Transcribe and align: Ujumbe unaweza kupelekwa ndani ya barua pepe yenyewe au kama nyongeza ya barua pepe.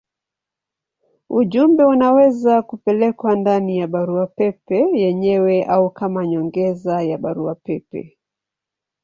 Ujumbe 1.29 1.83
unaweza 1.83 2.61
kupelekwa 2.61 3.35
ndani 3.35 3.77
ya 3.77 3.87
barua 3.87 4.27
pepe 4.27 4.89
yenyewe 4.99 5.63
au 5.65 5.89
kama 5.91 6.27
nyongeza 6.27 7.01
ya 7.03 7.17
barua 7.17 7.55
pepe. 7.55 8.17